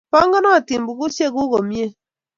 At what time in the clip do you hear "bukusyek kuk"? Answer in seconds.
0.87-1.47